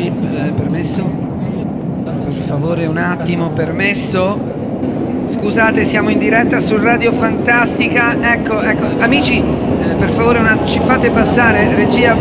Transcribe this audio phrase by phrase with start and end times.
[0.00, 1.04] Sì, eh, permesso?
[2.04, 4.40] Per favore un attimo, permesso?
[5.26, 8.16] Scusate, siamo in diretta su Radio Fantastica.
[8.18, 12.16] Ecco, ecco, amici, eh, per favore una, ci fate passare, regia.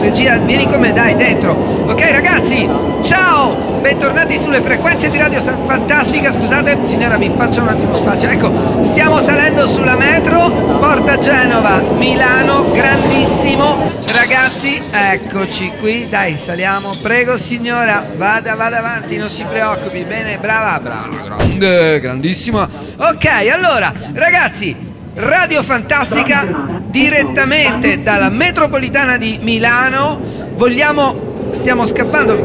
[0.00, 1.52] Regia, vieni con me, dai, dentro.
[1.52, 2.66] Ok, ragazzi,
[3.02, 3.78] ciao!
[3.80, 6.32] Bentornati sulle frequenze di Radio San- Fantastica.
[6.32, 8.28] Scusate, signora, mi faccia un attimo spazio.
[8.30, 13.76] Ecco, stiamo salendo sulla metro, Porta Genova, Milano, grandissimo.
[14.14, 16.08] Ragazzi, eccoci qui.
[16.08, 16.90] Dai, saliamo.
[17.02, 20.04] Prego, signora, vada, vada avanti, non si preoccupi.
[20.04, 22.60] Bene, brava, brava, grande, grandissimo.
[22.96, 26.46] Ok, allora, ragazzi, Radio Fantastica
[26.86, 30.18] direttamente dalla metropolitana di Milano.
[30.54, 31.28] Vogliamo.
[31.50, 32.38] Stiamo scappando.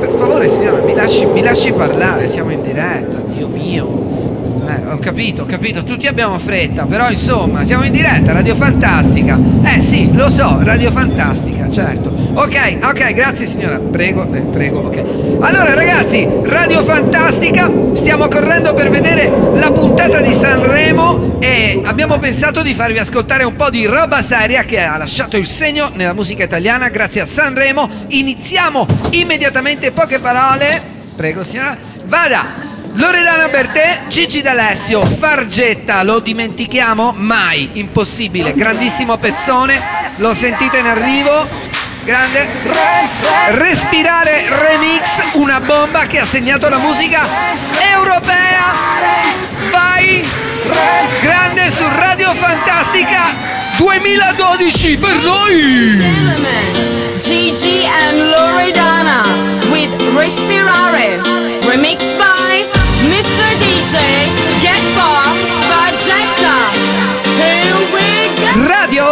[0.00, 2.28] Per favore, signora, mi lasci, mi lasci parlare.
[2.28, 4.08] Siamo in diretta, Dio mio.
[4.68, 9.38] Eh, ho capito, ho capito, tutti abbiamo fretta, però insomma, siamo in diretta, Radio Fantastica.
[9.64, 12.10] Eh sì, lo so, Radio Fantastica, certo.
[12.34, 15.38] Ok, ok, grazie signora, prego, eh, prego, ok.
[15.40, 22.62] Allora ragazzi, Radio Fantastica, stiamo correndo per vedere la puntata di Sanremo e abbiamo pensato
[22.62, 26.44] di farvi ascoltare un po' di roba seria che ha lasciato il segno nella musica
[26.44, 27.88] italiana grazie a Sanremo.
[28.08, 30.80] Iniziamo immediatamente, poche parole.
[31.16, 32.78] Prego signora, vada.
[32.92, 37.14] Loredana Bertè, Gigi D'Alessio, Fargetta, lo dimentichiamo?
[37.16, 39.80] Mai, impossibile, grandissimo pezzone,
[40.18, 41.46] lo sentite in arrivo,
[42.02, 42.48] grande.
[43.50, 47.24] Respirare Remix, una bomba che ha segnato la musica
[47.94, 48.74] europea.
[49.70, 50.28] Vai,
[51.20, 53.22] grande su Radio Fantastica
[53.76, 56.38] 2012 per noi.
[57.20, 59.22] Gigi and Loredana
[59.70, 61.20] with Respirare,
[61.68, 62.39] remixed by
[68.66, 69.04] Radio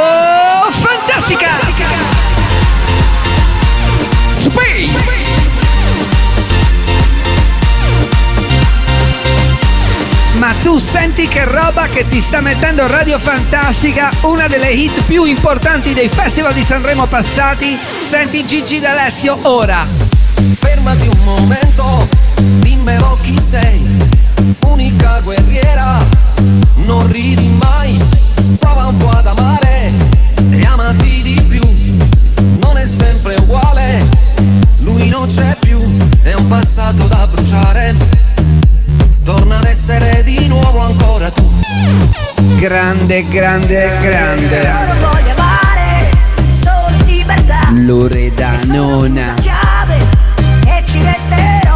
[0.71, 1.51] Fantastica
[4.33, 5.17] Space
[10.35, 15.25] Ma tu senti che roba che ti sta mettendo Radio Fantastica, una delle hit più
[15.25, 17.77] importanti dei festival di Sanremo passati?
[18.09, 19.85] Senti Gigi D'Alessio ora.
[20.57, 22.09] Fermati un momento,
[23.29, 23.87] chi sei,
[24.69, 26.03] unica guerriera,
[26.87, 28.03] non ridi mai,
[28.59, 29.93] prova un po' ad amare
[30.49, 31.61] e amati di più,
[32.61, 34.09] non è sempre uguale,
[34.79, 35.79] lui non c'è più,
[36.23, 37.95] è un passato da bruciare,
[39.25, 41.47] torna ad essere di nuovo ancora tu.
[42.59, 44.97] Grande, grande, grande.
[47.73, 49.35] Loredanona.
[49.35, 50.07] chiave
[50.65, 51.68] e ci resterò.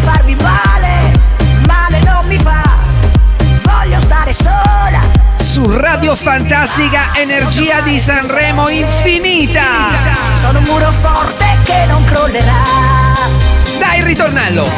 [0.00, 1.12] Di farvi male,
[1.66, 2.62] male non mi fa.
[3.60, 4.98] Voglio stare sola.
[5.36, 9.62] Su Radio Fantastica Energia di Sanremo infinita.
[10.32, 12.62] Sono un muro forte che non crollerà.
[13.80, 14.68] Dai il ritornello.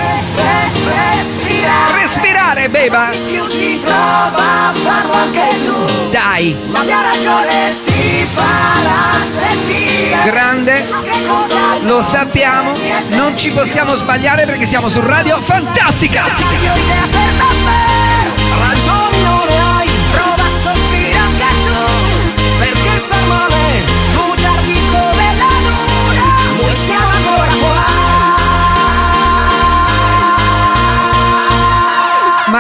[1.11, 3.11] Respira, Respirare, beba.
[3.27, 6.11] più si prova a farlo anche tu.
[6.11, 6.57] Dai.
[6.71, 10.17] La mia ragione si farà sentire.
[10.25, 10.85] Grande.
[11.83, 12.73] Lo sappiamo.
[13.09, 17.22] Non ci possiamo sbagliare perché siamo su Radio Fantastica.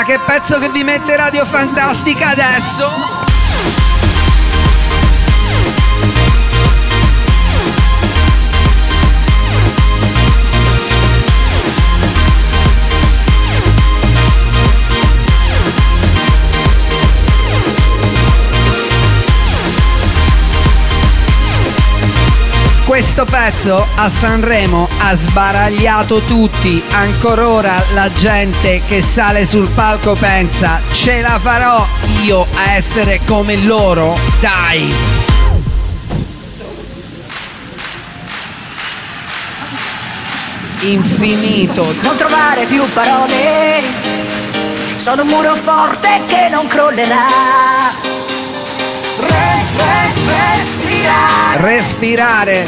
[0.04, 3.31] Che pezzo che vi mette Radio Fantastica adesso?
[22.92, 30.12] Questo pezzo a Sanremo ha sbaragliato tutti, ancora ora la gente che sale sul palco
[30.12, 31.86] pensa ce la farò
[32.20, 34.92] io a essere come loro, dai!
[40.80, 43.80] Infinito, Non trovare più parole.
[44.96, 47.24] Sono un muro forte che non crollerà.
[49.18, 51.56] Re, re, respirare.
[51.56, 52.66] respirare,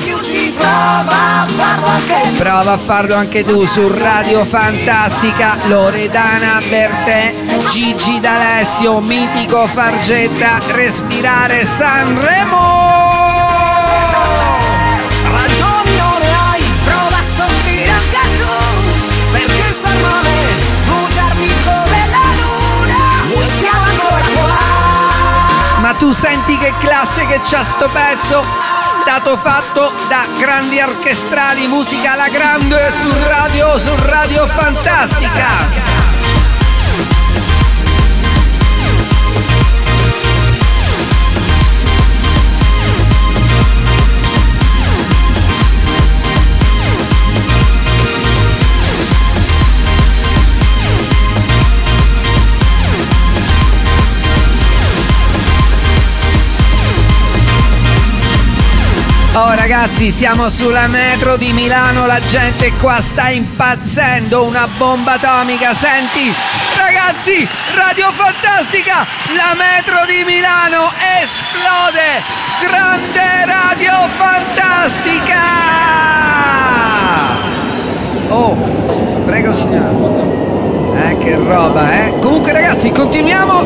[0.57, 2.37] prova a farlo anche tu.
[2.37, 7.35] prova a farlo anche tu su Radio Fantastica, Loredana Bertè,
[7.71, 12.74] Gigi D'Alessio, Mitico Fargetta, respirare Sanremo!
[26.05, 28.45] Tu senti che classe che c'ha sto pezzo?
[29.01, 35.94] stato fatto da grandi orchestrali, musica alla grande su radio, su Radio Fantastica.
[59.75, 66.33] Ragazzi, siamo sulla metro di Milano, la gente qua sta impazzendo, una bomba atomica, senti?
[66.77, 69.05] Ragazzi, Radio Fantastica,
[69.35, 72.23] la metro di Milano esplode!
[72.61, 75.43] Grande Radio Fantastica!
[78.29, 78.55] Oh,
[79.27, 80.04] prego signora.
[81.25, 82.19] Che roba, eh?
[82.21, 83.63] Comunque ragazzi, continuiamo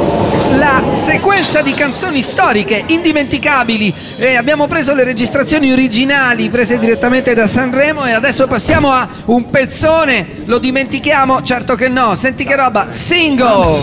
[0.58, 3.93] la sequenza di canzoni storiche indimenticabili.
[4.16, 9.50] Eh, abbiamo preso le registrazioni originali prese direttamente da Sanremo e adesso passiamo a un
[9.50, 10.44] pezzone.
[10.44, 11.43] Lo dimentichiamo?
[11.43, 12.14] Certo che no.
[12.14, 13.81] Senti che roba, single.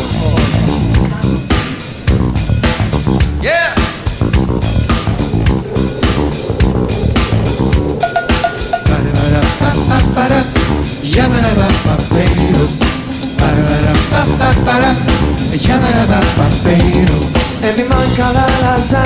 [3.42, 3.74] Yeah.
[11.18, 11.65] E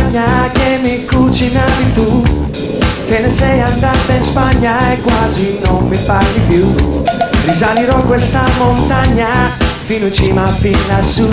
[0.10, 2.24] lasagna che mi cucinavi tu.
[3.08, 7.04] Te ne sei andata in Spagna e quasi non mi parli più.
[7.46, 9.28] Risalirò questa montagna
[9.86, 11.28] fino in cima, fino lassù.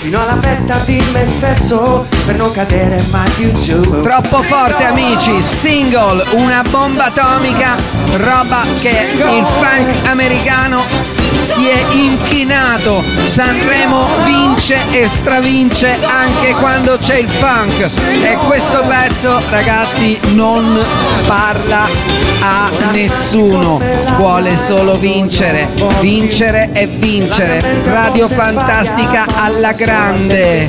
[0.00, 4.00] Fino alla vetta di me stesso per non cadere mai più giù.
[4.02, 7.76] Troppo forte amici, single, una bomba atomica,
[8.16, 10.84] roba che il funk americano
[11.44, 13.02] si è inchinato.
[13.24, 17.88] Sanremo vince e stravince anche quando c'è il funk.
[18.22, 20.78] E questo pezzo, ragazzi, non
[21.26, 21.86] parla
[22.40, 23.80] a nessuno,
[24.16, 25.68] vuole solo vincere,
[26.00, 27.82] vincere e vincere.
[27.84, 30.68] Radio Fantastica alla grande.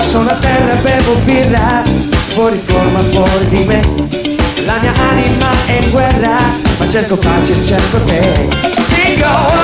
[0.00, 1.82] Sono a terra bevo birra
[2.34, 3.80] Fuori forma, fuori di me
[4.64, 6.36] La mia anima è in guerra
[6.78, 9.57] Ma cerco pace e cerco te Single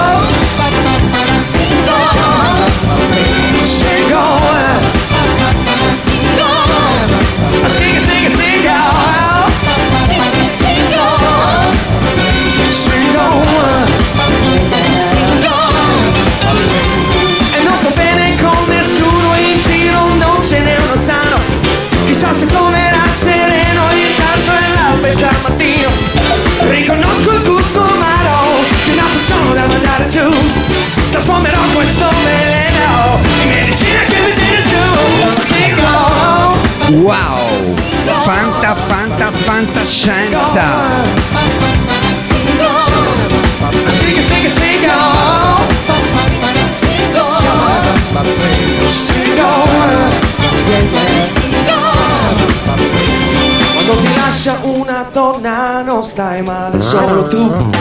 [56.15, 57.73] stai male solo tu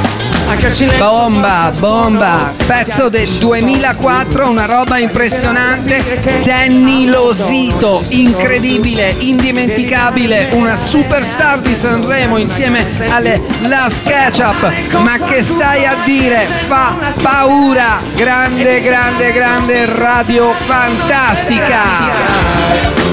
[0.98, 6.22] Bomba, bomba, pezzo del 2004, una roba impressionante.
[6.44, 15.00] Danny Losito, incredibile, indimenticabile, una superstar di Sanremo insieme alle Last Ketchup.
[15.00, 16.46] Ma che stai a dire?
[16.68, 18.00] Fa paura!
[18.14, 21.82] Grande, grande, grande radio fantastica!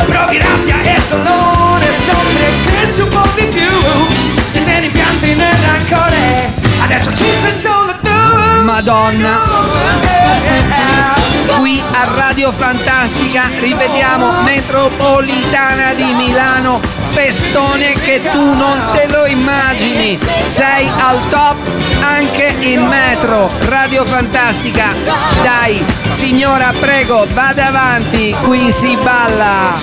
[0.07, 4.10] Provi rabbia e dolore Sempre cresce un po' di più
[5.91, 9.39] rancore Adesso ci sei solo tu Madonna.
[11.59, 16.81] Qui a Radio Fantastica, ripetiamo, metropolitana di Milano,
[17.11, 20.19] festone che tu non te lo immagini.
[20.47, 21.57] Sei al top
[22.01, 23.51] anche in metro.
[23.61, 24.95] Radio Fantastica,
[25.43, 29.79] dai, signora, prego, vada avanti, qui si balla.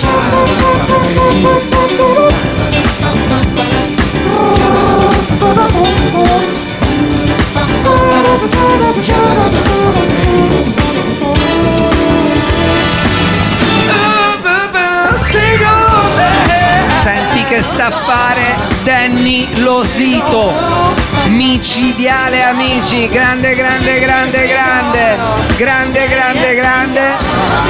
[17.00, 20.96] Senti che sta a fare Danny Losito.
[21.28, 25.18] Micidiale amici, grande, grande, grande, grande,
[25.56, 27.00] grande, grande, grande,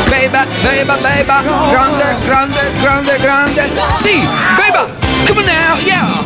[0.09, 4.87] beba, beba, beba, grande, grande, grande, grande, sì, beba,
[5.27, 6.18] come now, yeah,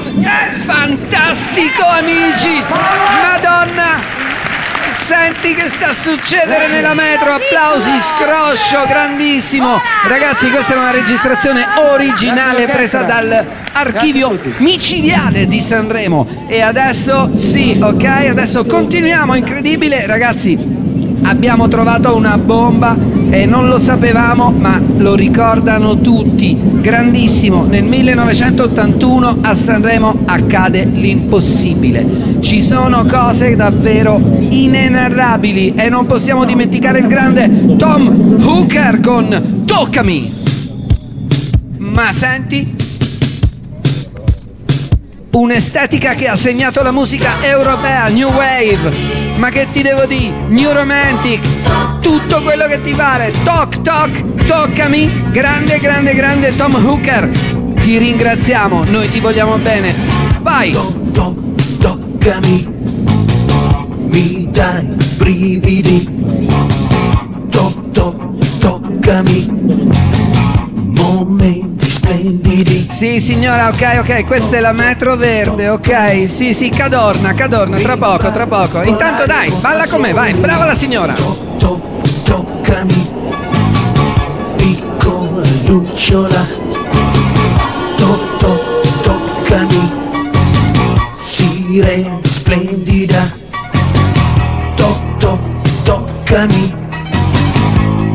[0.65, 4.01] fantastico amici, madonna,
[4.95, 9.81] senti che sta a succedere nella metro, applausi, scroscio, grandissimo.
[10.07, 16.47] Ragazzi, questa è una registrazione originale presa dall'archivio micidiale di Sanremo.
[16.47, 20.07] E adesso, sì, ok, adesso continuiamo, incredibile.
[20.07, 20.57] Ragazzi,
[21.23, 22.97] abbiamo trovato una bomba
[23.31, 26.57] e non lo sapevamo, ma lo ricordano tutti.
[26.81, 32.41] Grandissimo, nel 1981 a Sanremo accade l'impossibile.
[32.41, 40.41] Ci sono cose davvero inenarrabili e non possiamo dimenticare il grande Tom Hooker con Toccami.
[41.79, 42.77] Ma senti,
[45.31, 49.22] un'estetica che ha segnato la musica europea, New Wave.
[49.37, 50.33] Ma che ti devo dire?
[50.49, 51.41] New Romantic,
[52.01, 53.33] tutto quello che ti pare.
[53.43, 55.31] Toc toc, toccami.
[55.31, 57.29] Grande, grande, grande Tom Hooker.
[57.83, 59.95] Ti ringraziamo, noi ti vogliamo bene.
[60.41, 60.71] Vai!
[60.71, 61.43] To- to-
[61.81, 62.67] toccami,
[64.09, 64.85] mi dai
[65.17, 66.09] brividi.
[67.51, 69.61] To- to- toccami,
[70.93, 71.62] splendidi.
[72.91, 76.29] Sì, signora, ok, ok, questa è la metro verde, ok?
[76.29, 78.83] Sì, sì, Cadorna, Cadorna, tra poco, tra poco.
[78.83, 81.15] Intanto dai, balla con me, vai, brava la signora.
[81.15, 81.81] To- to-
[82.23, 83.09] toccami,
[84.57, 86.47] piccola lucciola.
[87.97, 89.93] To- to- toccami,
[91.25, 93.33] sirena splendida.
[94.77, 95.41] To- to-
[95.83, 96.75] toccami,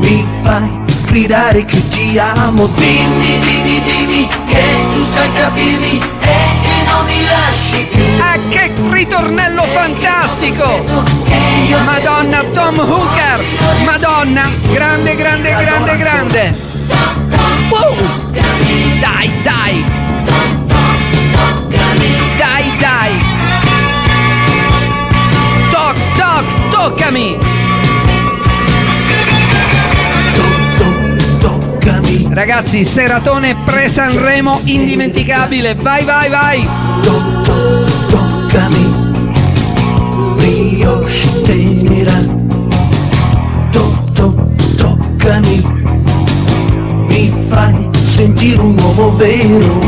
[0.01, 2.68] mi fai gridare che ti amo.
[2.68, 3.67] Dimmi, dimmi
[4.48, 4.63] che
[4.94, 8.04] tu sai capirmi e che non mi lasci più.
[8.20, 10.84] Ah, che ritornello fantastico!
[11.86, 13.44] Madonna, Tom Hooker!
[13.84, 16.58] Madonna, grande, grande, grande, grande!
[17.70, 17.96] Wow!
[19.00, 19.86] Dai, dai!
[22.38, 23.25] Dai, dai!
[25.70, 27.57] Toc, toc, toccami!
[32.38, 35.74] Ragazzi, seratone pre-Sanremo indimenticabile!
[35.74, 36.70] Vai, vai, vai!
[43.72, 45.65] To- to- toccami,
[47.08, 49.79] mi fai sentire un uomo vero.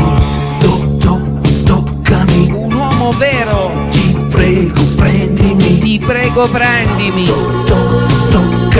[0.58, 3.86] To- to- toccami, Un uomo vero!
[3.90, 5.78] ti prego prendimi.
[5.78, 7.26] Ti prego, prendimi!
[7.26, 7.89] To-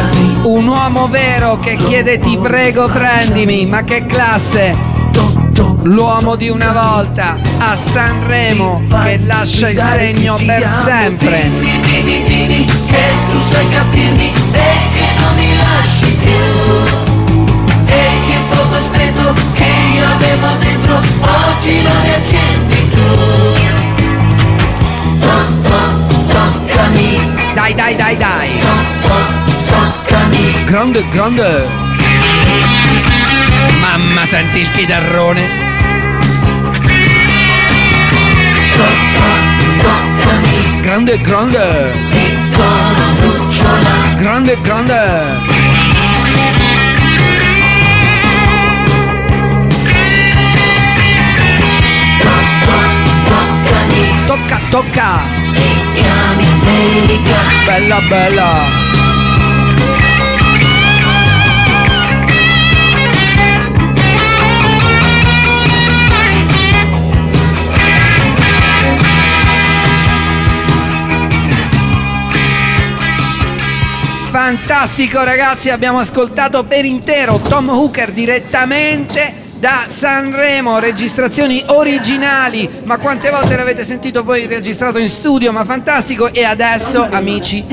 [0.00, 3.66] toccami, Un uomo vero che chiede ti prego, prendimi!
[3.66, 4.88] Ma che classe!
[5.83, 11.50] L'uomo di una volta a Sanremo che lascia il segno per sempre.
[12.87, 13.39] Che tu
[31.00, 31.69] Grande, grande.
[33.80, 35.49] Mamma, senti il chitarrone.
[40.83, 41.95] Grande, grande.
[44.16, 45.38] Grande, grande.
[54.26, 55.23] Tocca, tocca.
[57.64, 58.79] Bella, bella.
[74.50, 83.30] Fantastico ragazzi, abbiamo ascoltato per intero Tom Hooker direttamente da Sanremo, registrazioni originali, ma quante
[83.30, 86.33] volte l'avete sentito poi registrato in studio, ma fantastico.
[86.33, 87.64] E adesso amici,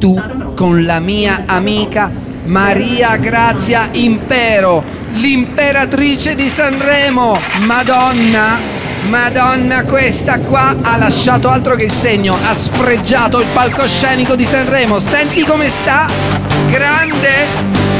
[0.00, 0.20] tu
[0.56, 2.10] con la mia amica
[2.46, 11.92] Maria Grazia Impero, l'imperatrice di Sanremo, Madonna Madonna, questa qua ha lasciato altro che il
[11.92, 14.98] segno, ha sfregiato il palcoscenico di Sanremo.
[14.98, 16.06] Senti come sta?
[16.70, 17.92] Grande!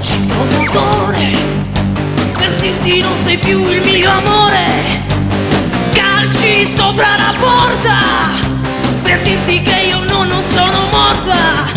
[0.00, 1.30] Ciclo motore
[2.38, 4.64] Per dirti non sei più il mio amore
[5.92, 7.98] Calci sopra la porta
[9.02, 11.68] Per dirti che io no, non sono morta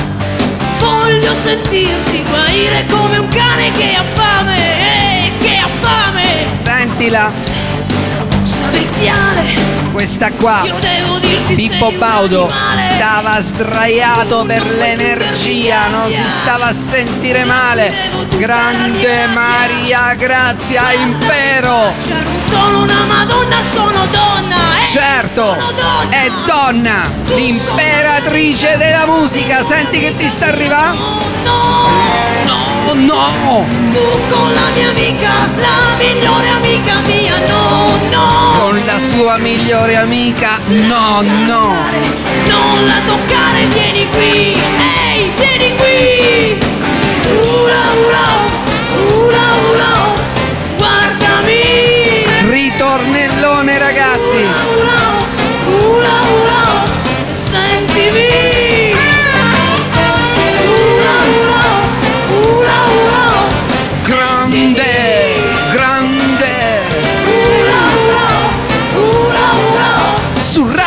[0.80, 4.23] Voglio sentirti guaire come un cane che ha fame
[8.72, 10.64] Bestiale questa qua.
[11.48, 12.52] Pippo Baudo
[12.96, 17.94] stava sdraiato per l'energia, non si stava a sentire male.
[18.36, 21.94] Grande Maria Grazia Impero!
[22.50, 24.86] Sono una madonna, sono donna eh.
[24.86, 25.56] Certo,
[26.10, 29.64] è donna, l'imperatrice della musica.
[29.64, 31.22] Senti che ti sta arrivando?
[31.44, 33.66] No, no!
[33.92, 38.60] Tu con la mia amica, la migliore amica mia, no, no!
[38.60, 40.60] Con la sua migliore amica?
[40.68, 41.76] No, no!
[42.48, 44.54] Non la toccare, vieni qui!
[44.54, 46.58] Ehi, vieni qui!
[47.30, 48.28] Ula ula,
[49.14, 50.14] ula ula,
[50.78, 52.26] guardami!
[52.50, 54.73] Ritornellone ragazzi!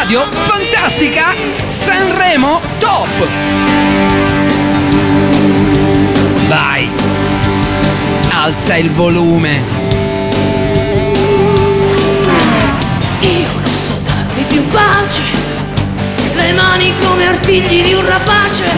[0.06, 1.34] Radio Fantastica
[1.64, 3.08] Sanremo Top!
[6.46, 6.88] Vai!
[8.30, 9.85] Alza il volume!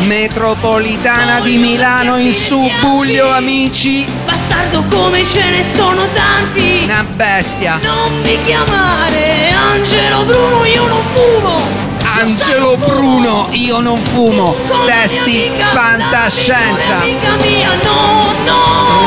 [0.09, 4.07] Metropolitana di Milano in subbuglio amici!
[4.25, 6.81] Bastardo come ce ne sono tanti.
[6.85, 7.79] Una bestia!
[7.83, 11.61] Non mi chiamare Angelo Bruno, io non fumo.
[12.05, 14.57] Angelo Bruno, io non fumo!
[14.87, 17.01] Testi fantascienza!
[17.01, 19.07] Amica mia, no, no.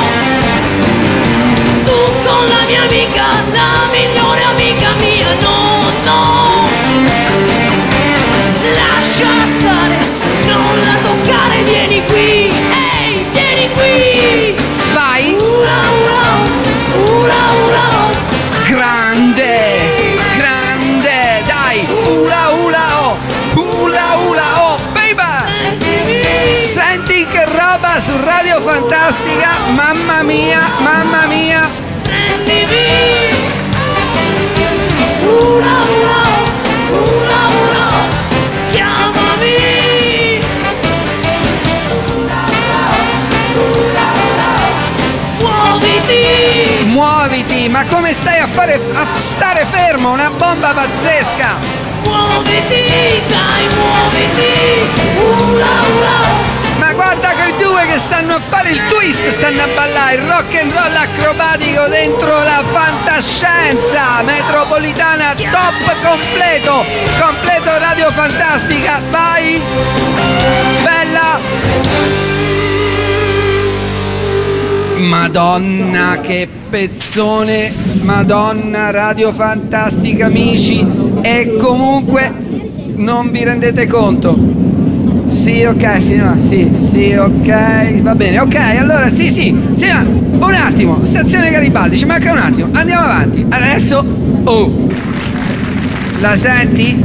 [1.83, 7.20] Tu con la mia amica, la migliore amica mia, no, no.
[28.11, 29.49] Su Radio Fantastica!
[29.73, 30.59] Mamma mia!
[30.79, 31.69] Mamma mia!
[32.03, 33.29] Prendimi
[35.23, 35.77] ula
[36.89, 37.87] Ula ula
[38.71, 40.39] Chiamami
[45.39, 47.69] Muoviti Muoviti!
[47.69, 50.11] Ma come stai a fare a stare fermo?
[50.11, 51.55] Una bomba pazzesca!
[52.03, 56.50] Muoviti Dai muoviti Ula ula
[57.11, 60.71] guarda quei due che stanno a fare il twist, stanno a ballare il rock and
[60.71, 66.85] roll acrobatico dentro la fantascienza metropolitana top completo,
[67.19, 69.61] completo radio fantastica, vai!
[70.83, 71.39] Bella!
[74.95, 80.87] Madonna che pezzone, Madonna radio fantastica amici
[81.21, 82.33] e comunque
[82.95, 84.60] non vi rendete conto
[85.31, 91.05] sì, ok, signora, sì, sì, ok, va bene, ok, allora sì, sì, signora, un attimo,
[91.05, 94.05] stazione Garibaldi, ci manca un attimo, andiamo avanti, adesso,
[94.43, 94.89] oh,
[96.19, 97.01] la senti?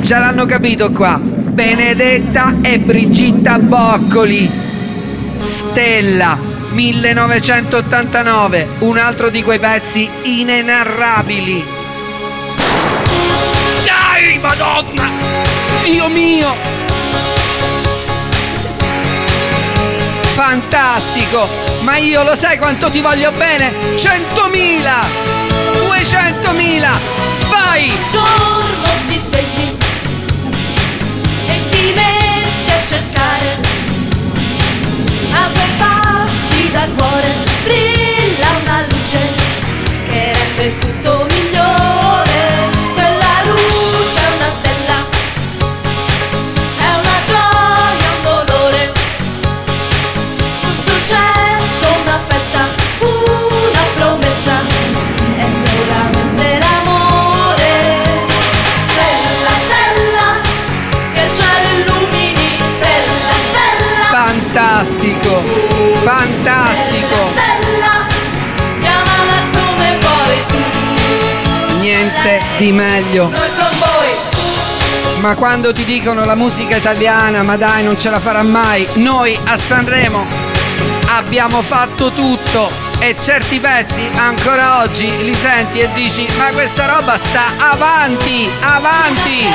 [0.00, 4.50] Già l'hanno capito qua, Benedetta e Brigitta Boccoli,
[5.36, 6.38] Stella,
[6.70, 11.62] 1989, un altro di quei pezzi inenarrabili.
[13.84, 15.10] Dai, madonna,
[15.84, 16.85] Dio mio!
[20.36, 21.48] Fantastico!
[21.80, 23.72] Ma io lo sai quanto ti voglio bene?
[23.94, 24.92] 100.000!
[25.88, 26.88] 200.000!
[27.48, 27.90] Vai!
[28.10, 29.76] giorno ti svegli
[31.46, 33.56] e ti metti a cercare
[35.30, 39.18] a due passi dal cuore brilla una luce
[40.06, 41.15] che rende tutto
[66.06, 67.32] Fantastico!
[71.80, 73.32] Niente di meglio.
[75.18, 79.36] Ma quando ti dicono la musica italiana, ma dai, non ce la farà mai, noi
[79.46, 80.24] a Sanremo
[81.06, 87.18] abbiamo fatto tutto e certi pezzi ancora oggi li senti e dici ma questa roba
[87.18, 89.48] sta avanti, avanti!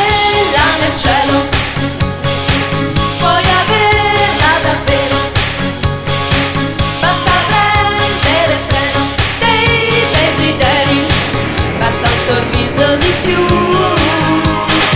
[12.81, 13.47] molto di più.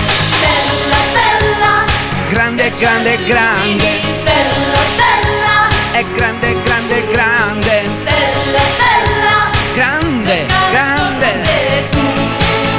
[0.10, 1.86] Stella, stella,
[2.30, 4.00] grande, grande, grande.
[4.12, 7.84] Stella, stella, è grande, grande, grande.
[7.94, 11.44] Stella, stella, grande, grande.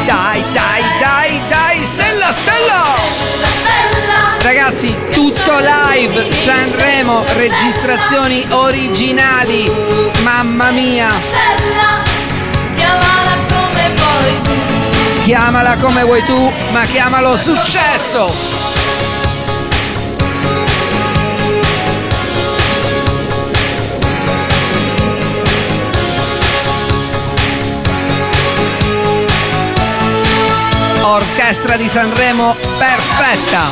[0.07, 2.95] Dai, dai, dai, dai, stella, stella.
[4.41, 9.71] Ragazzi, tutto live, Sanremo, registrazioni originali,
[10.23, 11.56] mamma mia.
[15.27, 18.33] Chiamala come vuoi tu, ma chiamalo successo.
[31.03, 33.65] Orchestra di Sanremo perfetta.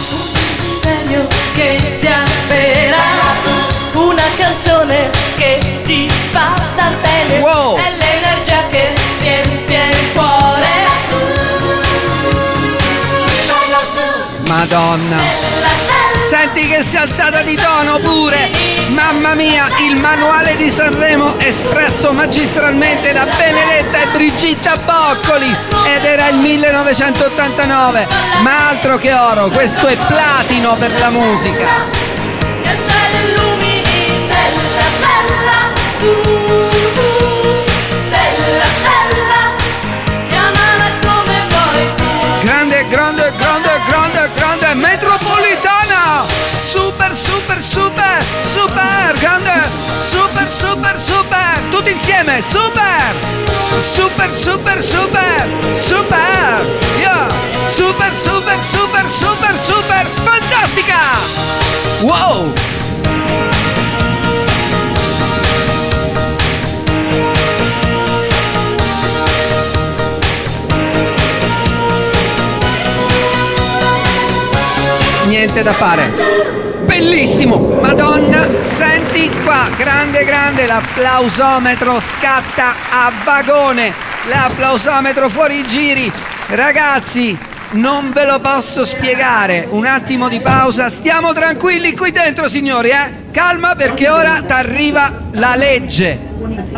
[0.83, 2.99] Meglio che sia vera
[3.93, 7.77] una canzone che ti fa star bene Wow.
[7.77, 9.04] è l'energia che
[14.65, 15.19] Madonna.
[16.27, 18.49] Senti che si è alzata di tono pure!
[18.89, 25.55] Mamma mia, il manuale di Sanremo espresso magistralmente da Benedetta e Brigitta Boccoli
[25.87, 28.07] ed era il 1989.
[28.41, 31.95] Ma altro che oro, questo è platino per la musica.
[32.63, 33.15] che il cielo
[47.15, 49.71] Super, super, super, grande,
[50.05, 53.15] super, super, super, tutti insieme, super,
[53.81, 55.47] super, super, super,
[55.79, 56.65] super,
[56.99, 57.31] yeah,
[57.71, 61.01] super, super, super, super, super, fantastica!
[62.01, 62.53] Wow!
[75.27, 76.64] Niente da fare.
[76.97, 77.59] Bellissimo!
[77.81, 83.93] Madonna, senti qua, grande grande, l'applausometro scatta a vagone,
[84.29, 86.11] l'applausometro fuori giri.
[86.51, 87.37] Ragazzi,
[87.73, 89.67] non ve lo posso spiegare.
[89.71, 93.13] Un attimo di pausa, stiamo tranquilli qui dentro, signori, eh?
[93.33, 96.17] Calma perché ora t'arriva la legge.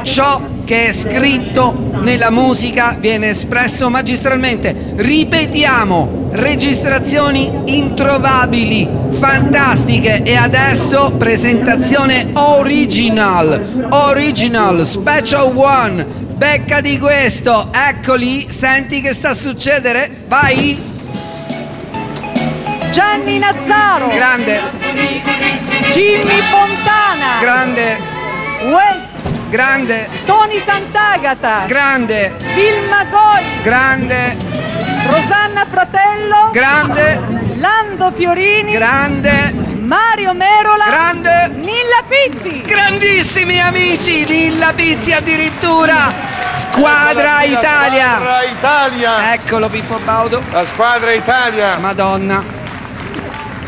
[0.01, 4.93] Ciò che è scritto nella musica viene espresso magistralmente.
[4.95, 16.05] Ripetiamo, registrazioni introvabili, fantastiche e adesso presentazione original, original, special one.
[16.05, 20.09] Becca di questo, eccoli, senti che sta a succedere?
[20.29, 20.79] Vai!
[22.93, 24.61] Gianni Nazzaro, Grande,
[25.91, 27.99] Jimmy Fontana, grande,
[28.71, 29.06] Wells,
[29.57, 34.37] grande, Tony Sant'Agata, grande, Vilma Goi, grande,
[35.09, 41.49] Rosanna Fratello, grande, Lando Fiorini, grande, Mario Merola, grande.
[41.55, 42.61] Nilla Pizzi.
[42.67, 46.13] Grandissimi amici, Lilla Pizzi addirittura.
[46.53, 48.15] Squadra Italia.
[48.17, 49.33] Squadra Italia.
[49.33, 50.43] Eccolo Pippo Baudo.
[50.53, 51.79] La squadra Italia.
[51.79, 52.66] Madonna.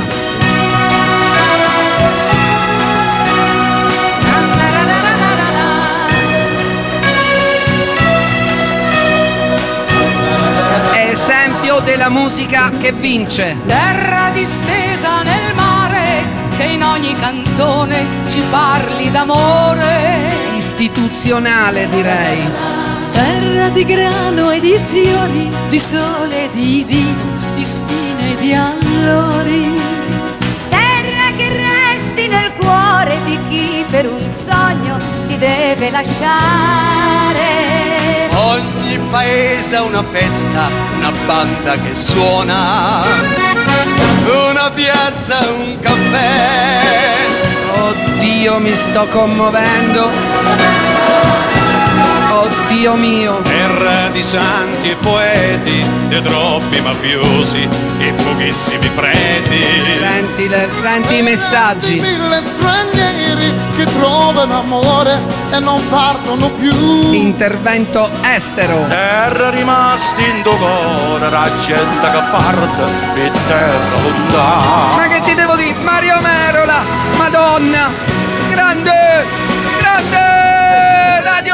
[10.95, 13.57] Esempio della musica che vince.
[13.65, 15.72] Terra distesa nel mare,
[16.57, 20.31] che in ogni canzone ci parli d'amore.
[20.57, 22.49] Istituzionale direi.
[23.11, 27.23] Terra di grano e di fiori, di sole e di vino,
[27.55, 29.79] di spine e di allori.
[30.69, 37.51] Terra che resti nel cuore di chi per un sogno ti deve lasciare.
[38.35, 43.01] Ogni paese ha una festa, una banda che suona,
[44.25, 47.15] una piazza, un caffè.
[47.75, 50.09] Oddio, mi sto commuovendo.
[52.43, 53.41] Oddio mio.
[53.43, 57.65] Terra di santi e poeti, e troppi mafiosi
[57.99, 59.63] e pochissimi preti.
[59.97, 60.51] Senti,
[60.81, 62.01] senti i messaggi.
[62.01, 67.13] Mille stranieri che trovano amore e non partono più.
[67.13, 68.87] Intervento estero.
[68.89, 72.83] Terra rimasti in do cuore, la gente che parte
[73.15, 74.95] e terra lontana.
[74.97, 75.75] Ma che ti devo dire?
[75.81, 76.83] Mario Merola!
[77.15, 77.89] Madonna!
[78.49, 79.25] Grande!
[79.79, 80.32] Grande!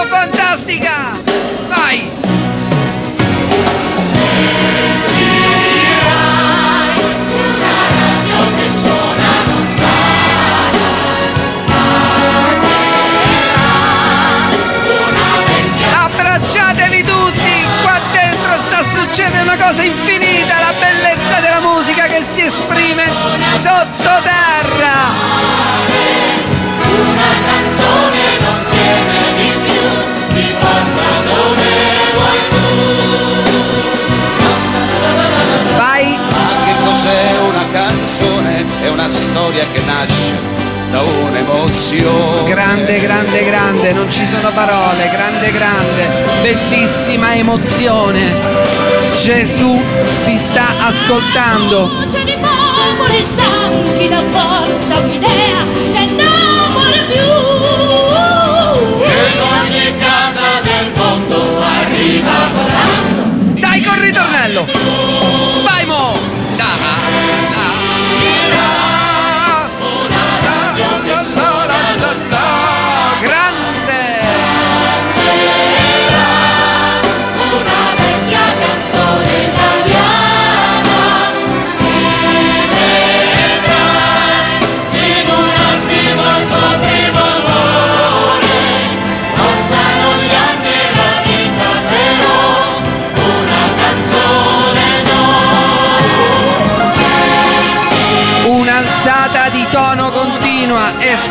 [0.10, 0.92] Fantastica!
[1.68, 2.10] Vai!
[15.94, 17.66] Abbracciatevi tutti!
[17.82, 23.06] Qua dentro sta succedendo una cosa infinita, la bellezza della musica che si esprime
[23.60, 25.14] sottoterra!
[27.78, 28.19] Vai!
[39.40, 40.36] Storia che nasce
[40.92, 42.50] da un'emozione.
[42.50, 46.10] Grande, grande, grande, non ci sono parole, grande, grande,
[46.42, 48.20] bellissima emozione.
[49.22, 49.82] Gesù
[50.26, 51.88] ti sta ascoltando.
[51.88, 57.24] Voce di popoli stanchi da forza un'idea che non vuole più.
[59.08, 63.60] In ogni casa del mondo arriva volando.
[63.60, 64.68] Dai col ritornello!
[65.64, 66.18] Vai mo!
[66.58, 67.19] Da,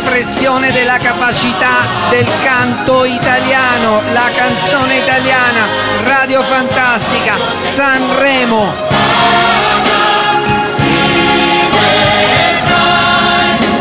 [0.09, 5.67] espressione della capacità del canto italiano, la canzone italiana,
[6.05, 8.73] Radio Fantastica, Sanremo.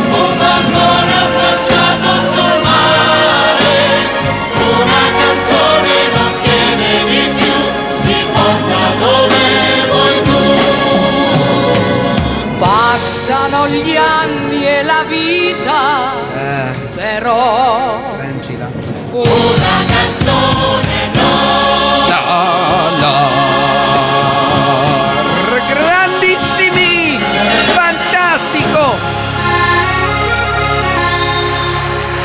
[0.10, 2.08] Un balcone affacciato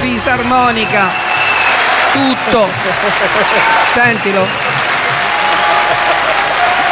[0.03, 1.11] Fisarmonica.
[2.13, 2.69] Tutto.
[3.93, 4.45] Sentilo.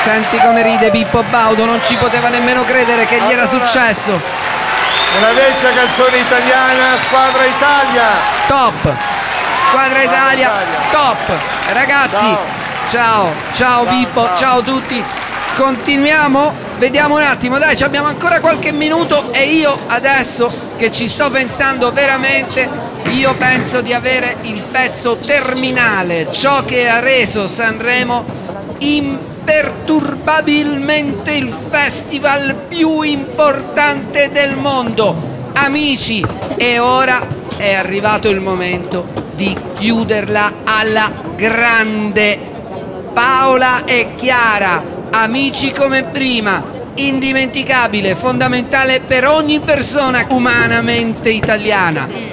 [0.05, 4.13] Senti come ride Pippo Baudo, non ci poteva nemmeno credere che gli era successo.
[5.19, 8.07] Una vecchia canzone italiana, squadra Italia.
[8.47, 8.95] Top!
[9.67, 10.53] Squadra Italia,
[10.93, 11.33] top!
[11.73, 12.37] Ragazzi,
[12.91, 15.05] ciao, ciao Pippo, ciao a tutti.
[15.57, 16.69] Continuiamo?
[16.79, 21.29] Vediamo un attimo, dai, ci abbiamo ancora qualche minuto e io adesso che ci sto
[21.29, 28.25] pensando veramente, io penso di avere il pezzo terminale, ciò che ha reso Sanremo
[28.79, 35.51] imperturbabilmente il festival più importante del mondo.
[35.55, 36.25] Amici,
[36.57, 42.39] e ora è arrivato il momento di chiuderla alla grande.
[43.13, 46.63] Paola e Chiara, amici come prima,
[46.95, 52.30] indimenticabile, fondamentale per ogni persona umanamente italiana.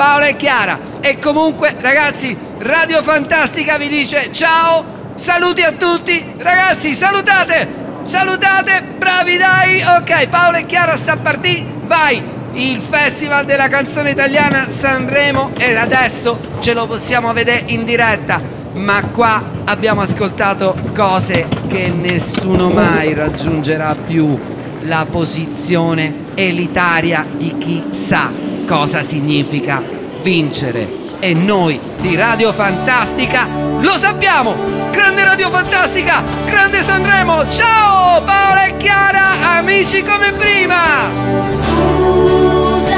[0.00, 0.78] Paola e Chiara.
[1.02, 7.68] E comunque, ragazzi, Radio Fantastica vi dice ciao, saluti a tutti, ragazzi, salutate,
[8.04, 9.82] salutate, bravi dai.
[9.82, 12.22] Ok, Paola e Chiara sta a partire, vai.
[12.54, 18.40] Il Festival della canzone italiana Sanremo e adesso ce lo possiamo vedere in diretta.
[18.72, 24.38] Ma qua abbiamo ascoltato cose che nessuno mai raggiungerà più
[24.84, 29.82] la posizione elitaria di chi sa cosa significa
[30.22, 30.98] vincere.
[31.18, 33.48] E noi di Radio Fantastica
[33.80, 34.54] lo sappiamo!
[34.92, 36.22] Grande Radio Fantastica!
[36.44, 37.50] Grande Sanremo!
[37.50, 41.10] Ciao Paola e Chiara, amici come prima!
[41.42, 42.94] Scusa,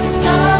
[0.00, 0.57] so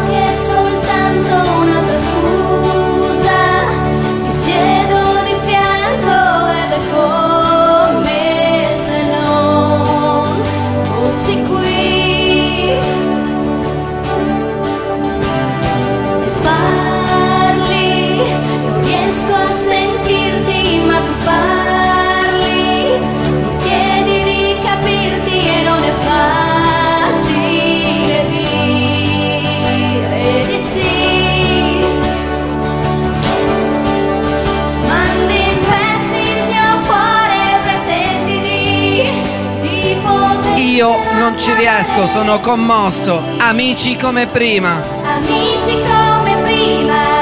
[41.19, 43.21] non ci riesco, sono commosso.
[43.37, 44.81] Amici come prima.
[45.03, 47.19] Amici come prima,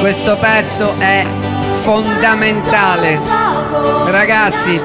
[0.00, 1.26] questo pezzo è
[1.82, 3.20] fondamentale.
[4.06, 4.80] Ragazzi,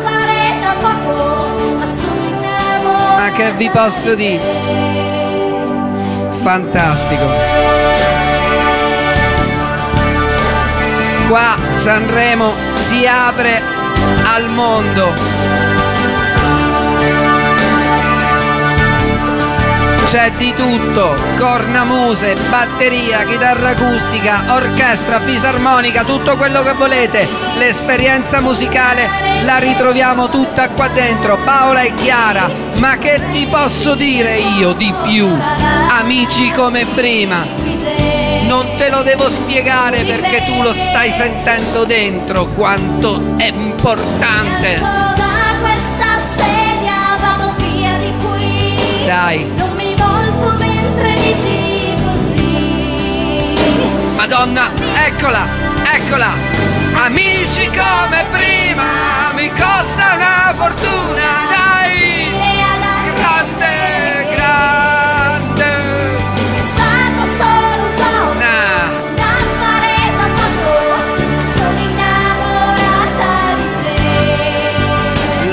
[3.17, 4.41] ma che vi posso dire?
[6.41, 7.25] Fantastico.
[11.29, 13.61] Qua Sanremo si apre
[14.25, 15.13] al mondo.
[20.05, 27.25] C'è di tutto, cornamuse, batteria, chitarra acustica, orchestra, fisarmonica, tutto quello che volete.
[27.57, 29.07] L'esperienza musicale
[29.43, 31.37] la ritroviamo tutta qua dentro.
[31.45, 35.25] Paola e Chiara, ma che ti posso dire io di più?
[35.89, 38.02] Amici come prima.
[38.53, 44.77] Non te lo devo spiegare perché tu lo stai sentendo dentro quanto è importante.
[44.77, 49.05] Da questa sedia vado via di qui.
[49.07, 49.43] Dai.
[49.55, 53.55] Non mi volto mentre dici così.
[54.17, 54.69] Madonna,
[55.03, 55.47] eccola,
[55.91, 56.29] eccola.
[57.05, 62.29] Amici come prima, mi costa una fortuna, dai.
[63.15, 63.52] Grande,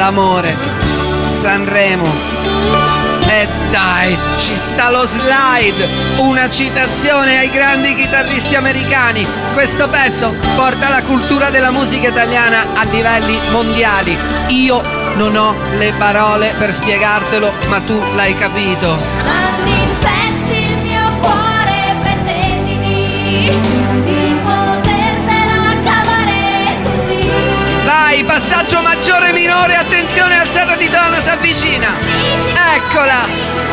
[0.01, 0.07] te.
[0.07, 0.57] L'amore,
[1.43, 2.11] Sanremo.
[3.29, 5.87] E dai, ci sta lo slide,
[6.17, 9.27] una citazione ai grandi chitarristi americani.
[9.53, 14.17] Questo pezzo porta la cultura della musica italiana a livelli mondiali.
[14.49, 14.83] Io
[15.17, 19.80] non ho le parole per spiegartelo, ma tu l'hai capito.
[28.21, 31.97] 6, passaggio maggiore minore, attenzione alzata di tono, si avvicina.
[32.75, 33.69] Eccola.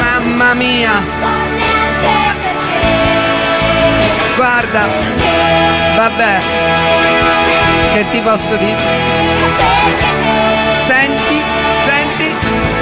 [0.00, 1.02] mamma mia
[4.36, 4.86] guarda
[5.96, 6.40] vabbè
[7.92, 10.37] che ti posso dire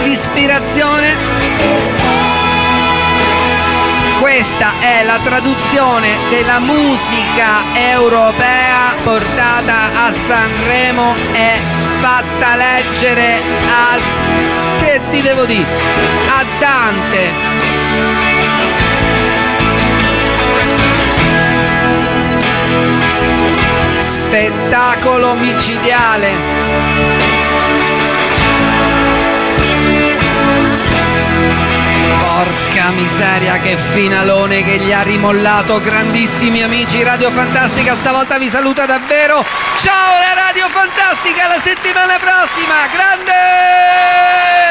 [0.06, 1.16] L'ispirazione.
[4.20, 11.58] Questa è la traduzione della musica europea portata a Sanremo e
[11.98, 13.98] fatta leggere a
[14.78, 15.66] che ti devo dire?
[16.28, 17.32] A Dante.
[23.98, 27.45] Spettacolo micidiale.
[32.36, 35.80] Porca miseria, che finalone che gli ha rimollato.
[35.80, 39.42] Grandissimi amici, Radio Fantastica stavolta vi saluta davvero.
[39.78, 42.86] Ciao la Radio Fantastica, la settimana prossima.
[42.92, 44.65] Grande!